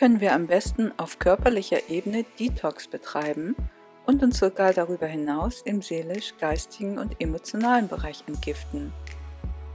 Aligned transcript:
können 0.00 0.22
wir 0.22 0.32
am 0.32 0.46
besten 0.46 0.98
auf 0.98 1.18
körperlicher 1.18 1.90
Ebene 1.90 2.24
Detox 2.38 2.88
betreiben 2.88 3.54
und 4.06 4.22
uns 4.22 4.38
sogar 4.38 4.72
darüber 4.72 5.06
hinaus 5.06 5.60
im 5.60 5.82
seelisch, 5.82 6.32
geistigen 6.40 6.96
und 6.96 7.20
emotionalen 7.20 7.86
Bereich 7.86 8.24
entgiften? 8.26 8.94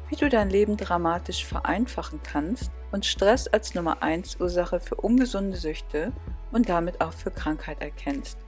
Wie 0.10 0.16
du 0.16 0.28
dein 0.28 0.50
Leben 0.50 0.78
dramatisch 0.78 1.46
vereinfachen 1.46 2.22
kannst 2.24 2.72
und 2.92 3.06
Stress 3.06 3.48
als 3.48 3.76
Nummer 3.76 4.02
1 4.02 4.40
Ursache 4.40 4.80
für 4.80 4.96
ungesunde 4.96 5.58
Süchte 5.58 6.12
und 6.52 6.70
damit 6.70 7.02
auch 7.02 7.14
für 7.14 7.30
Krankheit 7.30 7.80
erkennst. 7.84 8.40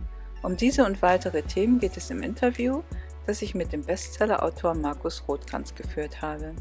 Um 0.42 0.58
diese 0.58 0.84
und 0.84 1.04
weitere 1.04 1.44
Themen 1.44 1.78
geht 1.78 1.96
es 1.96 2.10
im 2.10 2.24
Interview, 2.24 2.82
das 3.28 3.44
ich 3.44 3.54
mit 3.54 3.72
dem 3.72 3.84
Bestsellerautor 3.84 4.74
Markus 4.74 5.24
Rothkranz 5.28 5.76
geführt 5.76 6.24
habe. 6.24 6.56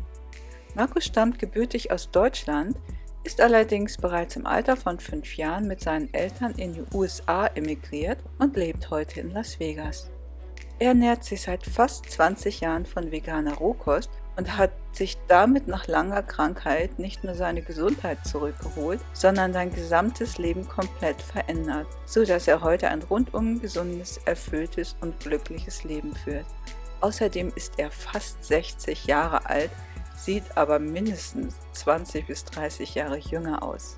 Markus 0.74 1.06
stammt 1.06 1.38
gebürtig 1.38 1.90
aus 1.90 2.10
Deutschland, 2.10 2.76
ist 3.26 3.40
allerdings 3.40 3.96
bereits 3.96 4.36
im 4.36 4.46
Alter 4.46 4.76
von 4.76 5.00
fünf 5.00 5.36
Jahren 5.36 5.66
mit 5.66 5.80
seinen 5.80 6.14
Eltern 6.14 6.52
in 6.52 6.74
die 6.74 6.84
USA 6.94 7.48
emigriert 7.48 8.18
und 8.38 8.56
lebt 8.56 8.88
heute 8.90 9.18
in 9.18 9.32
Las 9.32 9.58
Vegas. 9.58 10.08
Er 10.78 10.90
ernährt 10.90 11.24
sich 11.24 11.42
seit 11.42 11.66
fast 11.66 12.08
20 12.08 12.60
Jahren 12.60 12.86
von 12.86 13.10
veganer 13.10 13.54
Rohkost 13.54 14.10
und 14.36 14.56
hat 14.56 14.70
sich 14.92 15.18
damit 15.26 15.66
nach 15.66 15.88
langer 15.88 16.22
Krankheit 16.22 17.00
nicht 17.00 17.24
nur 17.24 17.34
seine 17.34 17.62
Gesundheit 17.62 18.24
zurückgeholt, 18.24 19.00
sondern 19.12 19.52
sein 19.52 19.74
gesamtes 19.74 20.38
Leben 20.38 20.68
komplett 20.68 21.20
verändert, 21.20 21.88
so 22.04 22.24
dass 22.24 22.46
er 22.46 22.62
heute 22.62 22.88
ein 22.90 23.02
rundum 23.02 23.60
gesundes, 23.60 24.20
erfülltes 24.24 24.94
und 25.00 25.18
glückliches 25.18 25.82
Leben 25.82 26.14
führt. 26.14 26.46
Außerdem 27.00 27.52
ist 27.56 27.72
er 27.78 27.90
fast 27.90 28.44
60 28.44 29.06
Jahre 29.06 29.46
alt 29.46 29.70
sieht 30.16 30.56
aber 30.56 30.78
mindestens 30.78 31.54
20 31.72 32.26
bis 32.26 32.44
30 32.44 32.94
Jahre 32.94 33.18
jünger 33.18 33.62
aus. 33.62 33.96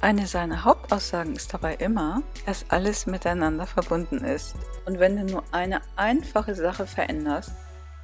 Eine 0.00 0.26
seiner 0.26 0.64
Hauptaussagen 0.64 1.36
ist 1.36 1.52
dabei 1.52 1.74
immer, 1.74 2.22
dass 2.46 2.64
alles 2.70 3.06
miteinander 3.06 3.66
verbunden 3.66 4.24
ist. 4.24 4.54
Und 4.86 4.98
wenn 4.98 5.16
du 5.16 5.24
nur 5.24 5.44
eine 5.52 5.82
einfache 5.96 6.54
Sache 6.54 6.86
veränderst, 6.86 7.52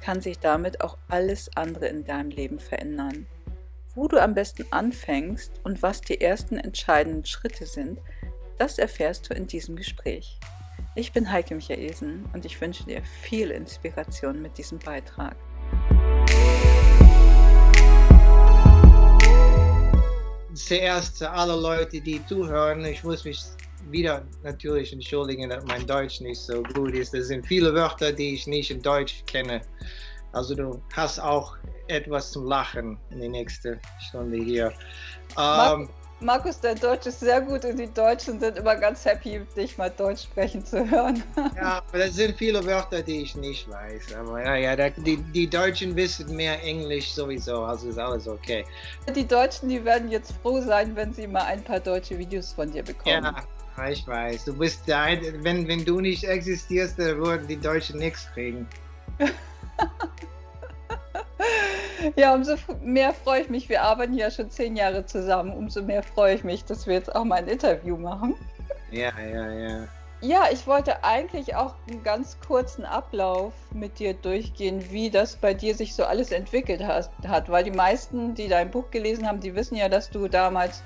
kann 0.01 0.21
sich 0.21 0.37
damit 0.37 0.81
auch 0.81 0.97
alles 1.09 1.49
andere 1.55 1.87
in 1.87 2.05
deinem 2.05 2.29
Leben 2.29 2.59
verändern. 2.59 3.25
Wo 3.95 4.07
du 4.07 4.21
am 4.21 4.35
besten 4.35 4.65
anfängst 4.69 5.51
und 5.63 5.81
was 5.81 6.01
die 6.01 6.21
ersten 6.21 6.59
entscheidenden 6.59 7.25
Schritte 7.25 7.65
sind, 7.65 7.99
das 8.59 8.77
erfährst 8.77 9.29
du 9.29 9.33
in 9.33 9.47
diesem 9.47 9.75
Gespräch. 9.75 10.39
Ich 10.93 11.13
bin 11.13 11.31
Heike 11.31 11.55
Michaelsen 11.55 12.25
und 12.33 12.45
ich 12.45 12.61
wünsche 12.61 12.83
dir 12.83 13.01
viel 13.03 13.49
Inspiration 13.49 14.41
mit 14.41 14.57
diesem 14.59 14.77
Beitrag. 14.77 15.35
Zuerst 20.57 21.17
zu 21.17 21.29
alle 21.29 21.55
Leute, 21.55 22.01
die 22.01 22.25
zuhören. 22.25 22.83
Ich 22.85 23.03
muss 23.03 23.23
mich 23.23 23.39
wieder 23.89 24.25
natürlich 24.43 24.91
entschuldigen, 24.91 25.49
dass 25.49 25.63
mein 25.65 25.85
Deutsch 25.85 26.21
nicht 26.21 26.39
so 26.39 26.63
gut 26.63 26.93
ist. 26.93 27.13
Es 27.13 27.27
sind 27.27 27.45
viele 27.45 27.73
Wörter, 27.73 28.11
die 28.11 28.33
ich 28.33 28.47
nicht 28.47 28.71
in 28.71 28.81
Deutsch 28.81 29.23
kenne. 29.25 29.61
Also 30.33 30.55
du 30.55 30.81
hast 30.93 31.19
auch 31.19 31.55
etwas 31.87 32.31
zum 32.31 32.45
Lachen 32.45 32.97
in 33.11 33.19
der 33.19 33.29
nächsten 33.29 33.79
Stunde 34.09 34.37
hier. 34.37 34.73
Ähm, 35.37 35.89
Markus, 36.19 36.59
dein 36.59 36.79
Deutsch 36.79 37.05
ist 37.05 37.19
sehr 37.19 37.41
gut 37.41 37.63
und 37.63 37.77
die 37.77 37.93
Deutschen 37.93 38.39
sind 38.39 38.57
immer 38.57 38.75
ganz 38.75 39.05
happy, 39.05 39.41
dich 39.55 39.77
mal 39.77 39.91
Deutsch 39.91 40.23
sprechen 40.23 40.65
zu 40.65 40.89
hören. 40.89 41.23
ja, 41.55 41.83
aber 41.87 41.99
das 41.99 42.15
sind 42.15 42.35
viele 42.35 42.65
Wörter, 42.65 43.03
die 43.03 43.21
ich 43.21 43.35
nicht 43.35 43.69
weiß. 43.69 44.15
Aber 44.15 44.43
ja, 44.43 44.55
ja, 44.55 44.89
die, 44.89 45.17
die 45.17 45.47
Deutschen 45.47 45.95
wissen 45.95 46.35
mehr 46.35 46.61
Englisch 46.63 47.11
sowieso, 47.11 47.61
also 47.61 47.89
ist 47.89 47.99
alles 47.99 48.27
okay. 48.27 48.65
Die 49.15 49.27
Deutschen, 49.27 49.69
die 49.69 49.83
werden 49.85 50.09
jetzt 50.09 50.33
froh 50.41 50.59
sein, 50.59 50.95
wenn 50.95 51.13
sie 51.13 51.27
mal 51.27 51.43
ein 51.43 51.63
paar 51.63 51.79
deutsche 51.79 52.17
Videos 52.17 52.51
von 52.53 52.71
dir 52.71 52.83
bekommen. 52.83 53.23
Ja, 53.77 53.89
ich 53.89 54.07
weiß. 54.07 54.45
Du 54.45 54.57
bist 54.57 54.87
der, 54.87 55.19
wenn, 55.43 55.67
wenn 55.67 55.85
du 55.85 55.99
nicht 55.99 56.23
existierst, 56.23 56.97
dann 56.97 57.17
würden 57.17 57.47
die 57.47 57.57
Deutschen 57.57 57.99
nichts 57.99 58.27
kriegen. 58.33 58.67
Ja, 62.15 62.33
umso 62.33 62.55
mehr 62.81 63.13
freue 63.13 63.41
ich 63.41 63.49
mich. 63.49 63.69
Wir 63.69 63.83
arbeiten 63.83 64.13
ja 64.13 64.31
schon 64.31 64.49
zehn 64.49 64.75
Jahre 64.75 65.05
zusammen. 65.05 65.51
Umso 65.51 65.81
mehr 65.81 66.03
freue 66.03 66.35
ich 66.35 66.43
mich, 66.43 66.65
dass 66.65 66.87
wir 66.87 66.93
jetzt 66.93 67.13
auch 67.15 67.23
mal 67.23 67.35
ein 67.35 67.47
Interview 67.47 67.97
machen. 67.97 68.35
Ja, 68.91 69.11
ja, 69.19 69.51
ja. 69.51 69.87
Ja, 70.21 70.45
ich 70.51 70.65
wollte 70.65 71.03
eigentlich 71.03 71.55
auch 71.55 71.75
einen 71.87 72.01
ganz 72.01 72.39
kurzen 72.39 72.85
Ablauf 72.85 73.53
mit 73.71 73.99
dir 73.99 74.15
durchgehen, 74.15 74.83
wie 74.89 75.11
das 75.11 75.35
bei 75.35 75.53
dir 75.53 75.75
sich 75.75 75.93
so 75.93 76.05
alles 76.05 76.31
entwickelt 76.31 76.81
hat. 76.83 77.51
Weil 77.51 77.63
die 77.63 77.71
meisten, 77.71 78.33
die 78.33 78.47
dein 78.47 78.71
Buch 78.71 78.89
gelesen 78.89 79.27
haben, 79.27 79.39
die 79.39 79.53
wissen 79.53 79.75
ja, 79.75 79.89
dass 79.89 80.09
du 80.09 80.27
damals 80.27 80.81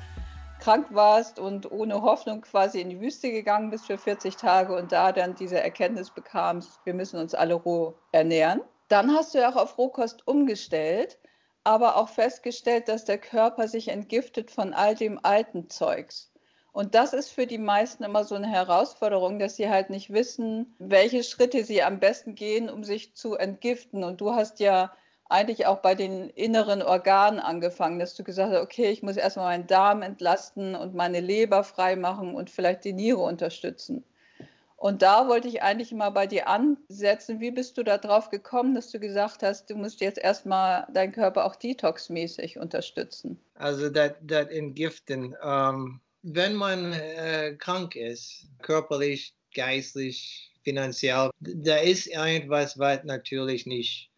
krank 0.59 0.87
warst 0.91 1.39
und 1.39 1.71
ohne 1.71 2.01
Hoffnung 2.01 2.41
quasi 2.41 2.81
in 2.81 2.89
die 2.89 2.99
Wüste 2.99 3.31
gegangen 3.31 3.71
bist 3.71 3.87
für 3.87 3.97
40 3.97 4.35
Tage 4.35 4.75
und 4.75 4.91
da 4.91 5.11
dann 5.11 5.33
diese 5.35 5.59
Erkenntnis 5.59 6.11
bekamst, 6.11 6.79
wir 6.83 6.93
müssen 6.93 7.19
uns 7.19 7.33
alle 7.33 7.53
roh 7.55 7.95
ernähren. 8.11 8.61
Dann 8.91 9.15
hast 9.15 9.33
du 9.33 9.37
ja 9.39 9.49
auch 9.49 9.55
auf 9.55 9.77
Rohkost 9.77 10.27
umgestellt, 10.27 11.17
aber 11.63 11.95
auch 11.95 12.09
festgestellt, 12.09 12.89
dass 12.89 13.05
der 13.05 13.17
Körper 13.17 13.69
sich 13.69 13.87
entgiftet 13.87 14.51
von 14.51 14.73
all 14.73 14.95
dem 14.95 15.17
alten 15.23 15.69
Zeugs. 15.69 16.29
Und 16.73 16.93
das 16.93 17.13
ist 17.13 17.29
für 17.29 17.47
die 17.47 17.57
meisten 17.57 18.03
immer 18.03 18.25
so 18.25 18.35
eine 18.35 18.49
Herausforderung, 18.49 19.39
dass 19.39 19.55
sie 19.55 19.69
halt 19.69 19.89
nicht 19.91 20.11
wissen, 20.11 20.75
welche 20.77 21.23
Schritte 21.23 21.63
sie 21.63 21.81
am 21.83 22.01
besten 22.01 22.35
gehen, 22.35 22.69
um 22.69 22.83
sich 22.83 23.15
zu 23.15 23.35
entgiften. 23.35 24.03
Und 24.03 24.19
du 24.19 24.35
hast 24.35 24.59
ja 24.59 24.91
eigentlich 25.29 25.67
auch 25.67 25.77
bei 25.77 25.95
den 25.95 26.29
inneren 26.29 26.81
Organen 26.81 27.39
angefangen, 27.39 27.97
dass 27.97 28.15
du 28.15 28.25
gesagt 28.25 28.51
hast, 28.51 28.61
okay, 28.61 28.89
ich 28.89 29.03
muss 29.03 29.15
erstmal 29.15 29.57
meinen 29.57 29.67
Darm 29.67 30.01
entlasten 30.01 30.75
und 30.75 30.95
meine 30.95 31.21
Leber 31.21 31.63
freimachen 31.63 32.35
und 32.35 32.49
vielleicht 32.49 32.83
die 32.83 32.91
Niere 32.93 33.21
unterstützen. 33.21 34.03
Und 34.81 35.03
da 35.03 35.27
wollte 35.27 35.47
ich 35.47 35.61
eigentlich 35.61 35.91
mal 35.91 36.09
bei 36.09 36.25
dir 36.25 36.47
ansetzen. 36.47 37.39
Wie 37.39 37.51
bist 37.51 37.77
du 37.77 37.83
da 37.83 37.99
drauf 37.99 38.31
gekommen, 38.31 38.73
dass 38.73 38.89
du 38.89 38.99
gesagt 38.99 39.43
hast, 39.43 39.69
du 39.69 39.75
musst 39.75 40.01
jetzt 40.01 40.17
erstmal 40.17 40.87
deinen 40.91 41.11
Körper 41.11 41.45
auch 41.45 41.55
detoxmäßig 41.55 42.57
unterstützen? 42.57 43.39
Also 43.53 43.91
das 43.91 44.13
Entgiften. 44.49 45.35
Ähm, 45.43 46.01
wenn 46.23 46.55
man 46.55 46.93
äh, 46.93 47.55
krank 47.59 47.95
ist, 47.95 48.47
körperlich, 48.63 49.35
geistlich, 49.53 50.51
finanziell, 50.63 51.29
da 51.39 51.77
ist 51.77 52.07
irgendwas, 52.07 52.79
was 52.79 53.03
natürlich 53.03 53.67
nicht 53.67 54.09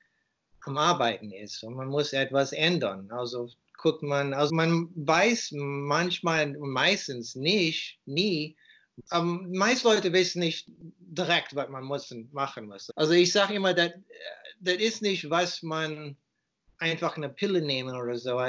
am 0.62 0.78
Arbeiten 0.78 1.34
ist. 1.34 1.62
Und 1.63 1.74
man 1.74 1.90
muss 1.90 2.13
etwas 2.13 2.53
ändern. 2.53 3.12
Also 3.12 3.50
guckt 3.78 4.01
man, 4.01 4.34
also 4.34 4.56
man 4.56 4.88
weiß 4.95 5.50
manchmal 5.56 6.56
meistens 6.57 7.35
nicht, 7.35 8.00
nie, 8.06 8.56
um, 9.11 9.45
ähm, 9.45 9.51
meist 9.57 9.83
Leute 9.83 10.13
wissen 10.13 10.39
nicht 10.39 10.67
direkt, 10.99 11.55
was 11.55 11.69
man 11.69 11.83
muss 11.83 12.13
machen 12.31 12.67
muss. 12.67 12.89
Also 12.95 13.13
ich 13.13 13.31
sage 13.31 13.55
immer, 13.55 13.73
das 13.73 13.91
ist 14.61 15.01
nicht, 15.01 15.29
was 15.29 15.63
man 15.63 16.15
einfach 16.77 17.17
eine 17.17 17.29
Pille 17.29 17.61
nehmen 17.61 17.95
oder 17.95 18.17
so. 18.17 18.39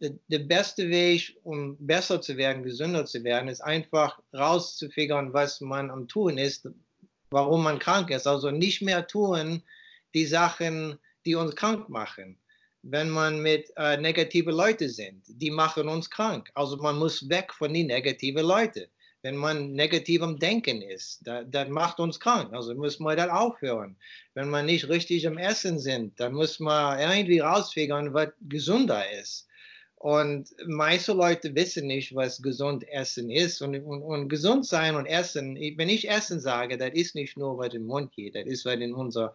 Der 0.00 0.38
beste 0.40 0.88
Weg, 0.88 1.36
um 1.44 1.76
besser 1.78 2.20
zu 2.20 2.36
werden, 2.36 2.62
gesünder 2.62 3.06
zu 3.06 3.24
werden, 3.24 3.48
ist 3.48 3.60
einfach 3.60 4.20
rauszufigern, 4.32 5.32
was 5.32 5.60
man 5.60 5.90
am 5.90 6.08
Tun 6.08 6.36
ist, 6.36 6.68
warum 7.30 7.62
man 7.62 7.78
krank 7.78 8.10
ist. 8.10 8.26
Also 8.26 8.50
nicht 8.50 8.82
mehr 8.82 9.06
tun 9.06 9.62
die 10.14 10.26
Sachen, 10.26 10.98
die 11.24 11.34
uns 11.34 11.56
krank 11.56 11.88
machen. 11.88 12.38
Wenn 12.82 13.08
man 13.08 13.40
mit 13.40 13.72
äh, 13.76 13.96
negativen 13.96 14.54
Leuten 14.54 14.90
sind, 14.90 15.24
die 15.26 15.50
machen 15.50 15.88
uns 15.88 16.10
krank. 16.10 16.50
Also 16.54 16.76
man 16.76 16.98
muss 16.98 17.28
weg 17.30 17.52
von 17.54 17.72
den 17.72 17.86
negativen 17.86 18.44
Leuten 18.44 18.86
wenn 19.24 19.36
man 19.36 19.72
negativ 19.72 20.20
am 20.20 20.38
Denken 20.38 20.82
ist, 20.82 21.26
das, 21.26 21.46
das 21.48 21.70
macht 21.70 21.98
uns 21.98 22.20
krank. 22.20 22.52
Also 22.52 22.74
muss 22.74 23.00
man 23.00 23.16
das 23.16 23.30
aufhören. 23.30 23.96
Wenn 24.34 24.50
man 24.50 24.66
nicht 24.66 24.86
richtig 24.90 25.26
am 25.26 25.38
Essen 25.38 25.78
sind, 25.78 26.20
dann 26.20 26.34
muss 26.34 26.60
man 26.60 26.98
irgendwie 26.98 27.38
rausfigern, 27.38 28.12
was 28.12 28.28
gesunder 28.42 29.02
ist. 29.18 29.48
Und 29.94 30.50
meiste 30.66 31.14
Leute 31.14 31.54
wissen 31.54 31.86
nicht, 31.86 32.14
was 32.14 32.42
gesund 32.42 32.86
Essen 32.86 33.30
ist. 33.30 33.62
Und, 33.62 33.74
und, 33.82 34.02
und 34.02 34.28
gesund 34.28 34.66
sein 34.66 34.94
und 34.94 35.06
Essen, 35.06 35.56
wenn 35.56 35.88
ich 35.88 36.10
Essen 36.10 36.38
sage, 36.38 36.76
das 36.76 36.92
ist 36.92 37.14
nicht 37.14 37.38
nur, 37.38 37.56
was 37.56 37.72
im 37.72 37.86
Mund 37.86 38.12
geht, 38.12 38.34
das 38.34 38.44
ist, 38.44 38.66
was 38.66 38.74
in 38.74 38.92
unser 38.92 39.34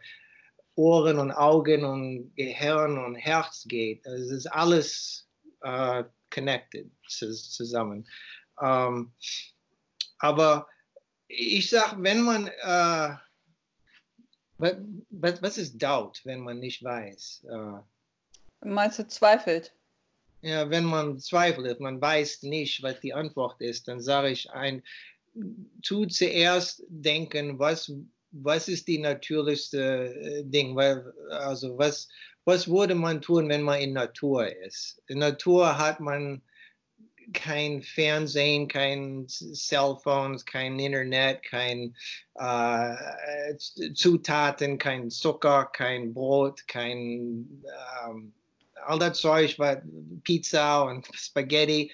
Ohren 0.75 1.17
und 1.17 1.31
Augen 1.31 1.83
und 1.83 2.31
Gehirn 2.35 2.99
und 3.03 3.15
Herz 3.15 3.65
geht. 3.67 4.05
Es 4.05 4.29
ist 4.29 4.45
alles 4.45 5.27
uh, 5.65 6.03
connected 6.29 6.91
zusammen. 7.07 8.07
Um, 8.55 9.13
aber 10.19 10.67
ich 11.27 11.69
sage, 11.69 11.95
wenn 11.99 12.21
man, 12.21 12.47
äh, 12.47 13.15
was, 14.57 15.41
was, 15.41 15.57
ist 15.57 15.81
Doubt, 15.81 16.21
wenn 16.25 16.41
man 16.41 16.59
nicht 16.59 16.83
weiß? 16.83 17.45
Äh, 17.49 18.67
Meinst 18.67 18.99
du 18.99 19.07
zweifelt? 19.07 19.73
Ja, 20.41 20.69
wenn 20.69 20.85
man 20.85 21.19
zweifelt, 21.19 21.79
man 21.79 22.01
weiß 22.01 22.43
nicht, 22.43 22.81
was 22.83 22.99
die 22.99 23.13
Antwort 23.13 23.59
ist, 23.61 23.87
dann 23.87 24.01
sage 24.01 24.29
ich 24.29 24.49
ein, 24.51 24.83
tu 25.81 26.05
zuerst 26.05 26.83
denken, 26.87 27.59
was, 27.59 27.91
was 28.31 28.67
ist 28.67 28.87
die 28.87 28.99
natürlichste 28.99 30.13
äh, 30.13 30.43
Ding, 30.43 30.75
weil, 30.75 31.13
also 31.29 31.77
was, 31.77 32.09
was 32.45 32.67
würde 32.67 32.95
man 32.95 33.21
tun, 33.21 33.49
wenn 33.49 33.61
man 33.61 33.79
in 33.79 33.93
Natur 33.93 34.47
ist? 34.65 35.01
In 35.07 35.19
Natur 35.19 35.77
hat 35.77 35.99
man 35.99 36.41
kein 37.33 37.81
Fernsehen, 37.81 38.67
kein 38.67 39.27
Cellphones, 39.27 40.45
kein 40.45 40.79
Internet, 40.79 41.43
kein 41.43 41.95
äh, 42.35 43.55
Zutaten, 43.93 44.77
kein 44.77 45.09
Zucker, 45.09 45.65
kein 45.73 46.13
Brot, 46.13 46.67
kein 46.67 47.63
ähm, 48.07 48.33
all 48.85 48.99
das 48.99 49.19
Zeug, 49.19 49.57
Pizza 50.23 50.83
und 50.83 51.07
Spaghetti. 51.13 51.91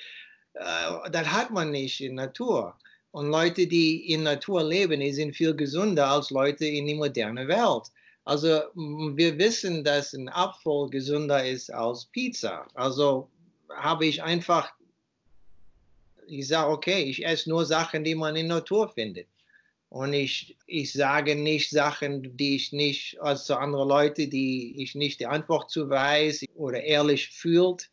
Äh, 0.53 1.09
das 1.11 1.27
hat 1.27 1.51
man 1.51 1.71
nicht 1.71 2.01
in 2.01 2.15
Natur. 2.15 2.77
Und 3.11 3.29
Leute, 3.29 3.65
die 3.65 4.11
in 4.11 4.23
Natur 4.23 4.63
leben, 4.63 4.99
die 4.99 5.13
sind 5.13 5.35
viel 5.35 5.55
gesünder 5.55 6.09
als 6.09 6.31
Leute 6.31 6.65
in 6.65 6.85
der 6.85 6.95
modernen 6.95 7.47
Welt. 7.47 7.91
Also 8.25 8.61
wir 8.75 9.37
wissen, 9.37 9.83
dass 9.83 10.13
ein 10.13 10.29
Apfel 10.29 10.89
gesünder 10.89 11.45
ist 11.45 11.71
als 11.71 12.05
Pizza. 12.07 12.67
Also 12.73 13.29
habe 13.69 14.05
ich 14.05 14.21
einfach, 14.21 14.73
ich 16.27 16.47
sage, 16.47 16.71
okay, 16.71 17.03
ich 17.03 17.25
esse 17.25 17.49
nur 17.49 17.65
Sachen, 17.65 18.03
die 18.03 18.15
man 18.15 18.35
in 18.35 18.47
der 18.47 18.57
Natur 18.57 18.89
findet. 18.89 19.27
Und 19.89 20.13
ich, 20.13 20.57
ich 20.67 20.91
sage 20.91 21.35
nicht 21.35 21.69
Sachen, 21.69 22.35
die 22.35 22.55
ich 22.55 22.73
nicht, 22.73 23.19
also 23.21 23.55
andere 23.55 23.85
Leute, 23.85 24.27
die 24.27 24.81
ich 24.81 24.95
nicht 24.95 25.19
die 25.19 25.27
Antwort 25.27 25.71
zu 25.71 25.89
weiß 25.89 26.45
oder 26.55 26.83
ehrlich 26.83 27.29
fühlt. 27.29 27.89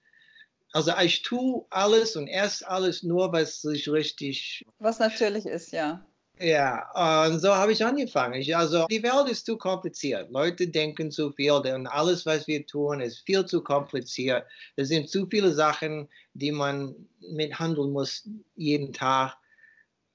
Also 0.73 0.93
ich 1.03 1.23
tue 1.23 1.65
alles 1.71 2.17
und 2.17 2.29
esse 2.29 2.69
alles 2.69 3.03
nur, 3.03 3.33
was 3.33 3.61
sich 3.61 3.89
richtig. 3.89 4.65
Was 4.79 4.99
natürlich 4.99 5.47
ist, 5.47 5.73
ja. 5.73 6.05
Ja, 6.39 7.29
und 7.29 7.41
so 7.41 7.55
habe 7.55 7.73
ich 7.73 7.85
angefangen. 7.85 8.35
Ich, 8.35 8.57
also 8.57 8.87
die 8.87 9.03
Welt 9.03 9.29
ist 9.29 9.47
zu 9.47 9.57
kompliziert. 9.57 10.31
Leute 10.31 10.67
denken 10.67 11.11
zu 11.11 11.31
viel 11.33 11.53
und 11.53 11.87
alles, 11.87 12.27
was 12.27 12.49
wir 12.49 12.67
tun, 12.67 13.01
ist 13.01 13.25
viel 13.27 13.45
zu 13.47 13.63
kompliziert. 13.63 14.45
Es 14.77 14.89
sind 14.89 15.09
zu 15.09 15.27
viele 15.27 15.53
Sachen, 15.53 16.09
die 16.35 16.51
man 16.51 16.95
mithandeln 17.21 17.93
muss 17.93 18.29
jeden 18.57 18.93
Tag. 18.93 19.37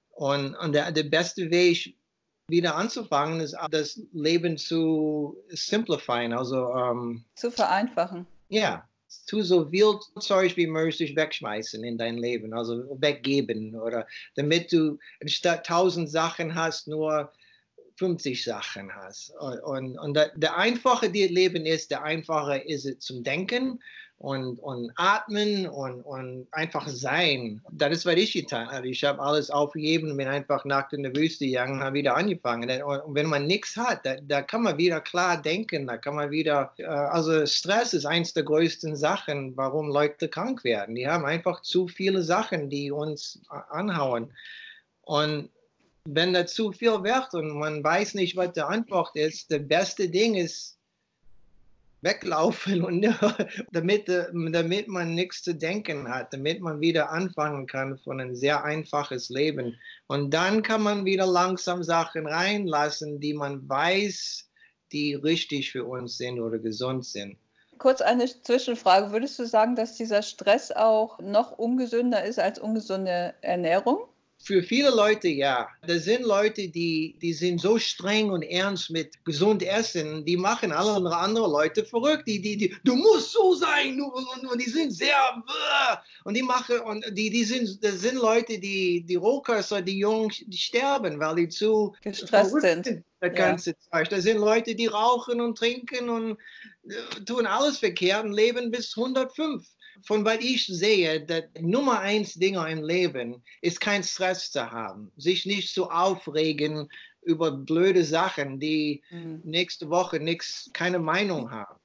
Und, 0.10 0.56
und 0.56 0.74
der, 0.74 0.92
der 0.92 1.04
beste 1.04 1.50
Weg, 1.52 1.96
wieder 2.50 2.76
anzufangen, 2.76 3.42
ist 3.42 3.56
das 3.72 4.02
Leben 4.14 4.58
zu 4.58 5.38
simplifieren, 5.50 6.34
also 6.34 6.74
ähm, 6.74 7.26
zu 7.36 7.52
vereinfachen. 7.52 8.26
Ja, 8.50 8.88
tu 9.26 9.42
so 9.42 9.70
viel 9.70 10.00
Zeug 10.20 10.56
wie 10.58 10.68
möglich 10.68 11.16
wegschmeißen 11.16 11.84
in 11.84 11.98
dein 11.98 12.18
Leben, 12.18 12.54
also 12.54 12.84
weggeben 13.02 13.76
oder 13.76 14.08
damit 14.36 14.72
du 14.72 14.98
statt 15.26 15.66
tausend 15.66 16.10
Sachen 16.10 16.56
hast, 16.56 16.88
nur 16.88 17.32
50 17.98 18.44
Sachen 18.44 18.94
hast. 18.96 19.32
Und, 19.40 19.60
und, 19.60 20.00
und 20.00 20.14
der, 20.14 20.32
der 20.36 20.58
einfache 20.58 21.08
Leben 21.08 21.66
ist, 21.66 21.92
der 21.92 22.04
einfache 22.04 22.58
ist 22.58 22.86
es 22.86 23.00
zum 23.00 23.24
Denken 23.24 23.80
und, 24.20 24.58
und 24.60 24.92
atmen 24.96 25.68
und, 25.68 26.02
und 26.02 26.48
einfach 26.52 26.88
sein. 26.88 27.62
Das 27.72 27.92
ist, 27.92 28.06
was 28.06 28.16
ich 28.16 28.34
getan 28.34 28.68
habe. 28.68 28.88
Ich 28.88 29.04
habe 29.04 29.22
alles 29.22 29.52
aufgegeben 29.52 30.12
und 30.12 30.18
bin 30.18 30.28
einfach 30.28 30.66
nackt 30.66 30.94
in 30.94 31.04
der 31.04 31.16
Wüste 31.16 31.46
gegangen 31.46 31.74
und 31.74 31.84
habe 31.84 31.94
wieder 31.94 32.16
angefangen. 32.16 32.82
Und 32.82 33.14
wenn 33.14 33.28
man 33.28 33.46
nichts 33.46 33.78
hat, 33.78 34.06
da, 34.06 34.16
da, 34.22 34.42
kann 34.42 34.64
man 34.64 34.78
wieder 34.80 35.02
klar 35.02 35.40
denken, 35.40 35.86
da 35.86 35.98
kann 35.98 36.16
man 36.16 36.32
wieder, 36.32 36.74
äh, 36.78 36.86
also 36.86 37.46
Stress 37.46 37.94
ist 37.94 38.06
eins 38.06 38.34
der 38.34 38.44
größten 38.44 38.96
Sachen, 38.96 39.56
warum 39.56 39.90
Leute 39.90 40.28
krank 40.28 40.64
werden. 40.64 40.96
Die 40.96 41.08
haben 41.08 41.26
einfach 41.26 41.62
zu 41.62 41.88
viele 41.88 42.24
Sachen, 42.24 42.72
die 42.72 42.92
uns 42.92 43.40
anhauen. 43.70 44.34
Und 45.02 45.50
wenn 46.06 46.34
da 46.34 46.48
zu 46.48 46.72
viel 46.72 47.04
wird 47.04 47.34
und 47.36 47.60
man 47.60 47.84
weiß 47.84 48.16
nicht, 48.16 48.36
was 48.36 48.54
die 48.54 48.62
Antwort 48.62 49.16
ist, 49.16 49.52
das 49.52 49.68
beste 49.68 50.10
Ding 50.10 50.34
ist, 50.34 50.77
weglaufen 52.02 52.84
und 52.84 53.02
damit, 53.72 54.08
damit 54.08 54.88
man 54.88 55.16
nichts 55.16 55.44
zu 55.44 55.54
denken 55.54 56.08
hat, 56.08 56.34
damit 56.34 56.62
man 56.62 56.80
wieder 56.80 57.12
anfangen 57.12 57.68
kann 57.68 57.98
von 57.98 58.20
ein 58.20 58.36
sehr 58.36 58.64
einfaches 58.64 59.30
Leben. 59.30 59.80
Und 60.08 60.34
dann 60.34 60.64
kann 60.64 60.84
man 60.84 61.06
wieder 61.06 61.26
langsam 61.26 61.84
Sachen 61.84 62.28
reinlassen, 62.28 63.20
die 63.20 63.34
man 63.34 63.68
weiß, 63.68 64.50
die 64.92 65.16
richtig 65.16 65.72
für 65.72 65.86
uns 65.86 66.18
sind 66.18 66.40
oder 66.40 66.60
gesund 66.60 67.06
sind. 67.06 67.38
Kurz 67.78 68.02
eine 68.02 68.26
Zwischenfrage. 68.26 69.12
Würdest 69.12 69.38
du 69.38 69.46
sagen, 69.46 69.76
dass 69.76 69.96
dieser 69.96 70.24
Stress 70.24 70.72
auch 70.72 71.20
noch 71.20 71.52
ungesünder 71.52 72.24
ist 72.24 72.40
als 72.40 72.58
ungesunde 72.58 73.36
Ernährung? 73.42 74.08
Für 74.40 74.64
viele 74.64 74.92
Leute 74.92 75.28
ja. 75.28 75.68
Da 75.86 75.98
sind 76.00 76.24
Leute, 76.24 76.70
die, 76.70 77.18
die 77.22 77.34
sind 77.34 77.60
so 77.60 77.78
streng 77.78 78.30
und 78.30 78.44
ernst 78.44 78.90
mit 78.90 79.24
gesund 79.26 79.64
essen, 79.64 80.24
die 80.26 80.38
machen 80.38 80.72
alle 80.72 81.16
andere 81.16 81.48
Leute 81.48 81.84
verrückt. 81.84 82.28
Die, 82.28 82.40
die, 82.42 82.56
die, 82.56 82.76
du 82.84 82.96
musst 82.96 83.32
so 83.32 83.56
sein 83.56 84.00
und, 84.00 84.48
und 84.50 84.62
die 84.62 84.70
sind 84.70 84.92
sehr 84.92 85.44
und 86.24 86.36
die 86.36 86.44
machen 86.44 86.80
und 86.82 87.06
die, 87.12 87.30
die 87.30 87.44
sind, 87.44 87.84
das 87.84 88.00
sind 88.02 88.16
Leute, 88.16 88.60
die, 88.60 89.04
die 89.04 89.16
Rohköster, 89.16 89.82
die 89.82 90.00
Jungen, 90.00 90.32
die 90.46 90.58
sterben, 90.58 91.20
weil 91.20 91.36
die 91.36 91.50
zu 91.50 91.96
gestresst 92.02 92.62
sind. 92.62 93.04
Das 93.20 93.34
ganze 93.34 93.76
ja. 93.92 94.04
Das 94.04 94.24
sind 94.24 94.38
Leute, 94.38 94.76
die 94.76 94.86
rauchen 94.86 95.42
und 95.42 95.58
trinken 95.58 96.10
und 96.10 96.38
äh, 96.88 97.24
tun 97.26 97.48
alles 97.48 97.80
verkehrt 97.80 98.24
und 98.24 98.34
leben 98.34 98.70
bis 98.70 98.96
105 98.96 99.66
von 100.04 100.26
was 100.26 100.40
ich 100.40 100.66
sehe, 100.68 101.26
das 101.26 101.44
Nummer 101.60 102.00
eins 102.00 102.34
Ding 102.34 102.56
im 102.56 102.84
Leben 102.84 103.44
ist 103.62 103.80
kein 103.80 104.04
Stress 104.04 104.52
zu 104.52 104.72
haben, 104.72 105.12
sich 105.18 105.46
nicht 105.46 105.74
zu 105.74 105.90
aufregen 105.90 106.90
über 107.22 107.52
blöde 107.52 108.04
Sachen, 108.04 108.60
die 108.60 109.04
mhm. 109.10 109.42
nächste 109.44 109.90
Woche 109.90 110.20
nichts, 110.20 110.70
keine 110.74 111.00
Meinung 111.00 111.52
haben. 111.52 111.80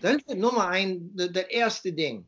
Das 0.00 0.16
ist 0.16 0.36
Nummer 0.36 0.68
eins, 0.68 1.02
das 1.14 1.44
erste 1.48 1.92
Ding. 1.92 2.26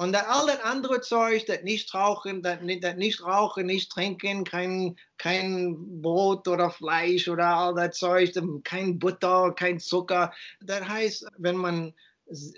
Und 0.00 0.12
dann 0.12 0.24
all 0.26 0.46
das 0.46 0.60
andere 0.60 1.02
Zeug, 1.02 1.44
das 1.46 1.62
nicht 1.62 1.92
rauchen, 1.92 2.42
das, 2.42 2.58
das 2.80 2.96
nicht 2.96 3.22
rauchen, 3.22 3.66
nicht 3.66 3.92
trinken, 3.92 4.44
kein, 4.44 4.96
kein 5.18 6.00
Brot 6.00 6.48
oder 6.48 6.70
Fleisch 6.70 7.28
oder 7.28 7.46
all 7.48 7.74
das 7.74 7.98
Zeug, 7.98 8.32
kein 8.64 8.98
Butter, 8.98 9.52
kein 9.52 9.78
Zucker. 9.78 10.32
Das 10.62 10.88
heißt, 10.88 11.26
wenn 11.36 11.56
man 11.56 11.92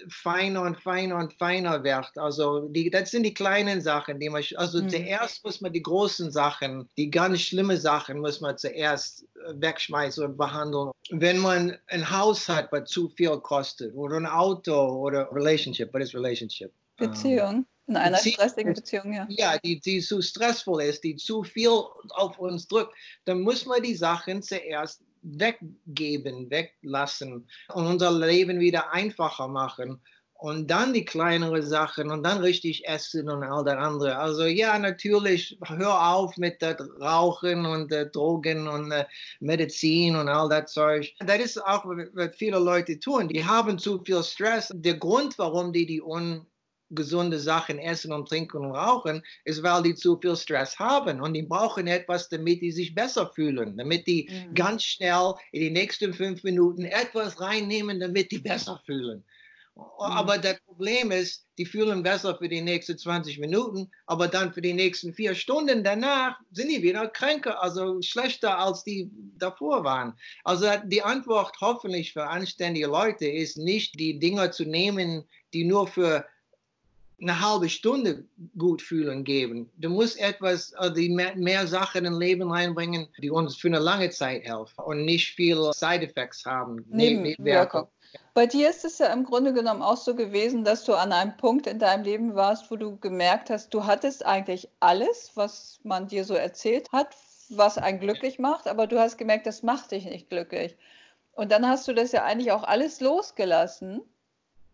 feiner 0.09 0.63
und 0.63 0.77
feiner 0.77 1.17
und 1.17 1.33
feiner 1.35 1.83
wird. 1.83 2.17
Also 2.17 2.69
die, 2.69 2.91
das 2.91 3.11
sind 3.11 3.23
die 3.25 3.35
kleinen 3.35 3.81
Sachen, 3.81 4.21
die 4.21 4.29
man, 4.29 4.43
also 4.57 4.83
mhm. 4.83 4.89
zuerst 4.89 5.45
muss 5.45 5.61
man 5.61 5.73
die 5.73 5.83
großen 5.83 6.31
Sachen, 6.31 6.89
die 6.97 7.11
ganz 7.11 7.41
schlimmen 7.41 7.79
Sachen 7.79 8.21
muss 8.21 8.41
man 8.41 8.59
zuerst 8.59 9.23
äh, 9.23 9.55
wegschmeißen 9.55 10.25
und 10.25 10.37
behandeln. 10.37 10.91
Wenn 11.11 11.39
man 11.39 11.77
ein 11.89 12.11
Haus 12.11 12.49
hat, 12.49 12.71
was 12.73 12.91
zu 12.91 13.09
viel 13.09 13.39
kostet 13.39 13.95
oder 13.95 14.17
ein 14.17 14.27
Auto 14.27 14.75
oder 14.75 15.29
Relationship, 15.33 15.93
what 15.93 16.03
is 16.03 16.15
Relationship? 16.15 16.73
Beziehung. 16.97 17.67
In 17.89 17.97
einer 17.97 18.17
Beziehung, 18.17 18.35
stressigen 18.35 18.75
Beziehung, 18.75 19.13
ja. 19.13 19.27
Ja, 19.29 19.59
die, 19.59 19.81
die 19.81 20.01
zu 20.01 20.23
stressvoll 20.23 20.83
ist, 20.83 21.03
die 21.03 21.17
zu 21.17 21.43
viel 21.43 21.71
auf 22.11 22.39
uns 22.39 22.69
drückt, 22.69 22.95
dann 23.25 23.41
muss 23.41 23.67
man 23.67 23.83
die 23.83 23.97
Sachen 23.97 24.43
zuerst 24.43 25.03
weggeben, 25.23 26.51
weglassen 26.51 27.49
und 27.75 27.87
unser 27.87 28.13
Leben 28.13 28.61
wieder 28.61 28.93
einfacher 28.93 29.49
machen 29.49 30.01
und 30.43 30.69
dann 30.69 30.93
die 30.93 31.05
kleineren 31.05 31.63
Sachen 31.63 32.11
und 32.11 32.25
dann 32.25 32.39
richtig 32.39 32.85
essen 32.89 33.31
und 33.31 33.45
all 33.45 33.65
das 33.65 33.77
andere. 33.77 34.19
Also 34.19 34.45
ja, 34.45 34.77
natürlich, 34.77 35.57
hör 35.65 36.15
auf 36.15 36.37
mit 36.37 36.61
dem 36.61 36.77
Rauchen 37.01 37.65
und 37.65 37.93
äh, 37.93 38.11
Drogen 38.11 38.67
und 38.67 38.91
äh, 38.91 39.05
Medizin 39.39 40.17
und 40.17 40.29
all 40.29 40.49
das 40.49 40.73
Zeug. 40.73 41.15
Das 41.21 41.39
ist 41.39 41.65
auch, 41.65 41.85
was 41.85 42.35
viele 42.37 42.59
Leute 42.59 42.99
tun. 42.99 43.29
Die 43.29 43.45
haben 43.45 43.79
zu 43.79 44.03
viel 44.05 44.23
Stress. 44.25 44.73
Der 44.75 44.95
Grund, 44.95 45.39
warum 45.39 45.73
die 45.73 45.87
die 45.87 46.03
un 46.03 46.45
gesunde 46.95 47.39
Sachen 47.39 47.79
essen 47.79 48.13
und 48.13 48.29
trinken 48.29 48.59
und 48.59 48.73
rauchen, 48.73 49.23
ist, 49.45 49.63
weil 49.63 49.83
die 49.83 49.95
zu 49.95 50.19
viel 50.21 50.37
Stress 50.37 50.79
haben 50.79 51.21
und 51.21 51.35
die 51.35 51.43
brauchen 51.43 51.87
etwas, 51.87 52.29
damit 52.29 52.63
die 52.63 52.73
sich 52.73 52.95
besser 52.95 53.31
fühlen, 53.35 53.77
damit 53.77 54.07
die 54.07 54.29
mhm. 54.31 54.55
ganz 54.55 54.85
schnell 54.85 55.35
in 55.53 55.61
die 55.61 55.71
nächsten 55.71 56.13
fünf 56.15 56.43
Minuten 56.43 56.85
etwas 56.85 57.41
reinnehmen, 57.41 58.01
damit 58.01 58.31
die 58.31 58.39
besser 58.39 58.81
fühlen. 58.87 59.25
Mhm. 59.75 59.83
Aber 59.99 60.39
das 60.39 60.61
Problem 60.67 61.11
ist, 61.11 61.47
die 61.59 61.67
fühlen 61.67 62.03
besser 62.03 62.37
für 62.37 62.49
die 62.49 62.61
nächsten 62.61 62.99
20 62.99 63.39
Minuten, 63.39 63.91
aber 64.07 64.29
dann 64.29 64.53
für 64.53 64.61
die 64.61 64.75
nächsten 64.75 65.13
vier 65.15 65.35
Stunden 65.35 65.85
danach 65.85 66.39
sind 66.51 66.69
die 66.71 66.83
wieder 66.83 67.09
kränker, 67.09 67.63
also 67.63 68.01
schlechter 68.03 68.59
als 68.59 68.85
die 68.85 69.11
davor 69.39 69.85
waren. 69.85 70.15
Also 70.45 70.67
die 70.85 71.03
Antwort 71.03 71.57
hoffentlich 71.61 72.13
für 72.13 72.27
anständige 72.27 72.87
Leute 72.87 73.27
ist 73.27 73.57
nicht, 73.57 73.99
die 73.99 74.19
Dinge 74.19 74.51
zu 74.51 74.65
nehmen, 74.65 75.25
die 75.55 75.65
nur 75.65 75.87
für 75.87 76.27
eine 77.23 77.41
halbe 77.41 77.69
Stunde 77.69 78.25
gut 78.59 78.83
fühlen 78.83 79.25
geben. 79.25 79.71
Du 79.79 79.89
musst 79.89 80.21
etwas, 80.21 80.73
äh, 80.73 80.93
die 80.93 81.09
mehr, 81.09 81.35
mehr 81.37 81.67
Sachen 81.67 82.05
in 82.05 82.15
Leben 82.15 82.51
reinbringen, 82.51 83.09
die 83.19 83.31
uns 83.31 83.57
für 83.57 83.69
eine 83.69 83.79
lange 83.79 84.11
Zeit 84.11 84.43
helfen 84.45 84.85
und 84.85 85.05
nicht 85.05 85.35
viele 85.35 85.73
Side-Effects 85.73 86.45
haben. 86.45 86.85
Nebenwirkungen. 86.89 87.89
Bei 88.35 88.47
dir 88.47 88.69
ist 88.69 88.85
es 88.85 88.99
ja 88.99 89.07
im 89.07 89.25
Grunde 89.25 89.55
genommen 89.55 89.83
auch 89.83 89.97
so 89.97 90.15
gewesen, 90.15 90.65
dass 90.65 90.85
du 90.85 90.95
an 90.95 91.13
einem 91.13 91.37
Punkt 91.37 91.67
in 91.67 91.79
deinem 91.79 92.05
Leben 92.05 92.35
warst, 92.35 92.71
wo 92.71 92.77
du 92.77 92.99
gemerkt 92.99 93.49
hast, 93.49 93.73
du 93.73 93.87
hattest 93.87 94.27
eigentlich 94.27 94.69
alles, 94.81 95.33
was 95.35 95.81
man 95.83 96.09
dir 96.09 96.25
so 96.25 96.35
erzählt 96.35 96.91
hat, 96.93 97.17
was 97.49 97.79
einen 97.79 98.01
glücklich 98.01 98.39
macht, 98.39 98.69
aber 98.69 98.87
du 98.87 98.99
hast 98.99 99.17
gemerkt, 99.17 99.47
das 99.47 99.63
macht 99.63 99.93
dich 99.93 100.05
nicht 100.05 100.29
glücklich. 100.29 100.77
Und 101.33 101.51
dann 101.53 101.67
hast 101.67 101.89
du 101.89 101.95
das 101.95 102.13
ja 102.13 102.25
eigentlich 102.25 102.53
auch 102.53 102.65
alles 102.65 103.01
losgelassen 103.01 104.03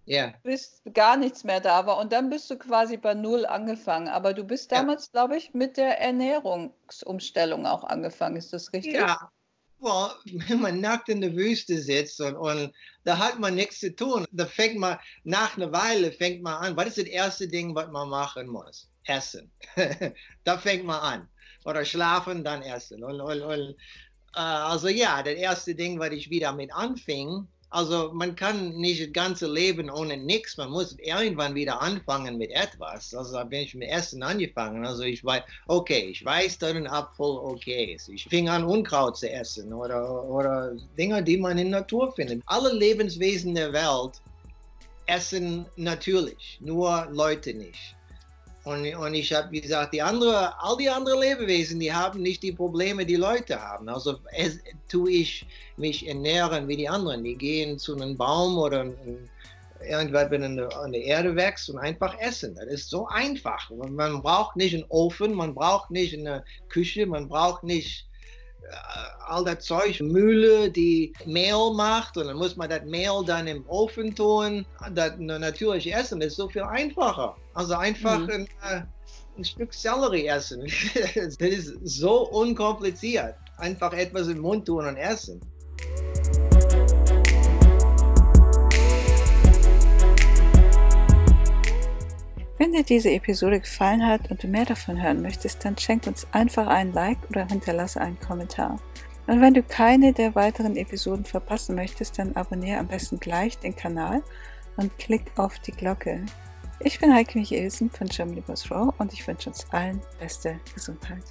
Ja. 0.09 0.33
bis 0.43 0.83
gar 0.95 1.17
nichts 1.19 1.45
mehr 1.45 1.61
da 1.61 1.87
war. 1.87 1.99
Und 1.99 2.13
dann 2.13 2.31
bist 2.31 2.51
du 2.51 2.57
quasi 2.57 2.97
bei 2.97 3.13
Null 3.13 3.45
angefangen. 3.45 4.09
Aber 4.09 4.33
du 4.33 4.43
bist 4.43 4.73
damals, 4.73 5.07
ja. 5.07 5.21
glaube 5.21 5.37
ich, 5.37 5.53
mit 5.53 5.77
der 5.77 6.01
Ernährungsumstellung 6.01 7.67
auch 7.67 7.85
angefangen. 7.85 8.37
Ist 8.37 8.53
das 8.53 8.73
richtig? 8.73 8.95
Ja. 8.95 9.31
Well, 9.81 10.11
wenn 10.49 10.61
man 10.61 10.81
nackt 10.81 11.09
in 11.09 11.21
der 11.21 11.37
Wüste 11.37 11.79
sitzt 11.79 12.21
und, 12.21 12.37
und 12.37 12.73
da 13.05 13.19
hat 13.19 13.39
man 13.39 13.55
nichts 13.55 13.81
zu 13.81 13.95
tun, 13.95 14.27
da 14.33 14.47
fängt 14.47 14.79
man, 14.79 14.99
nach 15.25 15.57
einer 15.57 15.71
Weile 15.73 16.11
fängt 16.11 16.43
man 16.43 16.55
an, 16.55 16.77
was 16.77 16.89
ist 16.89 16.99
das 16.99 17.07
erste 17.07 17.47
Ding, 17.47 17.75
was 17.75 17.89
man 17.89 18.09
machen 18.09 18.49
muss? 18.49 18.91
Essen. 19.05 19.53
da 20.45 20.59
fängt 20.59 20.85
man 20.85 21.01
an. 21.01 21.29
Oder 21.65 21.85
schlafen, 21.85 22.43
dann 22.43 22.63
essen. 22.63 23.05
Und, 23.05 23.21
und, 23.21 23.43
und, 23.43 23.77
äh, 24.35 24.41
also 24.41 24.89
ja, 24.89 25.23
das 25.23 25.35
erste 25.35 25.75
Ding, 25.75 25.99
was 25.99 26.11
ich 26.11 26.31
wieder 26.31 26.53
mit 26.53 26.73
anfing, 26.73 27.47
also 27.71 28.11
man 28.15 28.35
kann 28.35 28.71
nicht 28.77 29.03
das 29.03 29.13
ganze 29.13 29.47
Leben 29.47 29.91
ohne 29.91 30.17
nichts. 30.17 30.57
Man 30.57 30.71
muss 30.71 30.97
irgendwann 30.99 31.55
wieder 31.55 31.81
anfangen 31.83 32.39
mit 32.39 32.51
etwas. 32.51 33.15
Also 33.15 33.35
da 33.35 33.45
bin 33.45 33.61
ich 33.61 33.75
mit 33.75 33.91
Essen 33.91 34.23
angefangen. 34.23 34.87
Also 34.87 35.03
ich 35.03 35.23
weiß, 35.23 35.43
okay, 35.67 36.09
ich 36.11 36.25
weiß, 36.25 36.59
dass 36.59 36.75
ein 36.75 36.87
Apfel 36.87 37.27
okay 37.27 37.95
ist. 37.95 38.09
Ich 38.09 38.25
fing 38.25 38.49
an, 38.49 38.65
Unkraut 38.65 39.19
zu 39.19 39.31
essen 39.31 39.73
oder, 39.73 40.25
oder 40.25 40.75
Dinge, 40.97 41.23
die 41.23 41.37
man 41.37 41.59
in 41.59 41.71
Natur 41.71 42.13
findet. 42.13 42.43
Alle 42.47 42.73
Lebenswesen 42.73 43.55
der 43.55 43.73
Welt 43.73 44.23
essen 45.07 45.67
natürlich, 45.77 46.59
nur 46.61 47.07
Leute 47.11 47.53
nicht. 47.53 47.98
Und, 48.69 48.95
und 48.97 49.15
ich 49.15 49.33
habe 49.33 49.61
gesagt, 49.61 49.95
die 49.95 50.03
andere, 50.03 50.53
all 50.61 50.77
die 50.77 50.91
anderen 50.91 51.21
Lebewesen, 51.21 51.81
die 51.81 51.91
haben 51.91 52.21
nicht 52.21 52.43
die 52.43 52.53
Probleme, 52.53 53.07
die 53.07 53.17
Leute 53.17 53.59
haben. 53.59 53.89
Also 53.89 54.19
es, 54.33 54.59
tue 54.89 55.11
ich 55.11 55.47
mich 55.79 56.07
ernähren 56.07 56.69
wie 56.69 56.77
die 56.77 56.89
anderen. 56.89 57.25
Die 57.25 57.35
gehen 57.35 57.79
zu 57.79 57.97
einem 57.97 58.15
Baum 58.15 58.59
oder 58.59 58.87
irgendwas, 59.89 60.31
wenn 60.31 60.61
an 60.61 60.93
der 60.93 61.03
Erde 61.03 61.35
wächst 61.35 61.71
und 61.71 61.79
einfach 61.79 62.19
essen. 62.19 62.57
Das 62.57 62.67
ist 62.67 62.91
so 62.91 63.07
einfach. 63.07 63.71
Man 63.71 64.21
braucht 64.21 64.57
nicht 64.57 64.75
einen 64.75 64.85
Ofen, 64.91 65.33
man 65.33 65.55
braucht 65.55 65.91
nicht 65.91 66.13
eine 66.13 66.45
Küche, 66.69 67.07
man 67.07 67.27
braucht 67.27 67.65
nicht 67.65 68.08
all 69.27 69.45
das 69.45 69.65
Zeug, 69.65 70.01
Mühle, 70.01 70.71
die 70.71 71.13
Mehl 71.27 71.73
macht 71.75 72.17
und 72.17 72.27
dann 72.27 72.37
muss 72.37 72.57
man 72.57 72.69
das 72.69 72.85
Mehl 72.85 73.23
dann 73.27 73.47
im 73.47 73.65
Ofen 73.69 74.15
tun. 74.15 74.67
Das 74.95 75.13
natürliche 75.19 75.93
Essen 75.93 76.21
ist 76.21 76.37
so 76.37 76.49
viel 76.49 76.63
einfacher. 76.63 77.37
Also 77.55 77.75
einfach 77.75 78.19
mhm. 78.19 78.31
ein, 78.31 78.49
äh, 78.65 78.83
ein, 79.37 79.45
Stück 79.45 79.73
Sellerie 79.73 80.27
essen. 80.27 80.63
das 81.15 81.37
ist 81.37 81.75
so 81.85 82.29
unkompliziert. 82.29 83.35
Einfach 83.59 83.93
etwas 83.93 84.29
im 84.29 84.39
Mund 84.39 84.67
tun 84.67 84.87
und 84.87 84.97
essen. 84.97 85.41
Wenn 92.59 92.73
dir 92.73 92.83
diese 92.83 93.13
Episode 93.13 93.61
gefallen 93.61 94.05
hat 94.05 94.33
und 94.33 94.43
du 94.43 94.49
mehr 94.49 94.65
davon 94.65 95.01
hören 95.01 95.23
möchtest, 95.23 95.65
dann 95.65 95.79
schenk 95.79 96.09
uns 96.09 96.27
einfach 96.33 96.67
einen 96.67 96.93
Like 96.93 97.19
oder 97.31 97.47
hinterlasse 97.47 98.01
einen 98.01 98.19
Kommentar. 98.19 98.81
Und 99.29 99.41
wenn 99.41 99.55
du 99.55 99.63
keine 99.63 100.13
der 100.13 100.35
weiteren 100.35 100.77
Episoden 100.77 101.25
verpassen 101.25 101.77
möchtest, 101.77 102.19
dann 102.19 102.35
abonniere 102.35 102.81
am 102.81 102.89
besten 102.89 103.21
gleich 103.21 103.59
den 103.59 103.77
Kanal 103.77 104.25
und 104.77 104.99
klick 104.99 105.31
auf 105.37 105.61
die 105.61 105.71
Glocke. 105.71 106.25
Ich 106.81 106.99
bin 106.99 107.15
Heike 107.15 107.39
Michelsen 107.39 107.91
von 107.91 108.09
Germany 108.09 108.41
Bus 108.41 108.69
Row 108.73 108.93
und 108.99 109.13
ich 109.13 109.25
wünsche 109.29 109.51
uns 109.51 109.65
allen 109.71 110.01
beste 110.19 110.59
Gesundheit. 110.75 111.23